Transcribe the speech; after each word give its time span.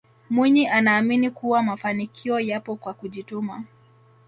mwinyi 0.29 0.67
anaamini 0.67 1.29
kuwa 1.31 1.63
mafanikio 1.63 2.39
yapo 2.39 2.75
kwa 2.75 2.93
kujituma 2.93 3.63